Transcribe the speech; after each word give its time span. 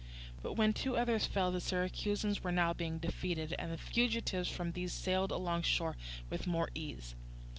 But 0.41 0.53
when 0.53 0.71
the 0.71 0.79
two 0.79 0.97
others 0.97 1.27
fell, 1.27 1.51
the 1.51 1.61
Syracusans 1.61 2.43
were 2.43 2.51
now 2.51 2.73
being 2.73 2.97
defeated; 2.97 3.53
and 3.59 3.71
the 3.71 3.77
fugitives 3.77 4.49
from 4.49 4.71
these 4.71 4.93
sailed 4.93 5.31
alongshore 5.31 5.95
with 6.27 6.47
more 6.47 6.71
ease. 6.73 7.13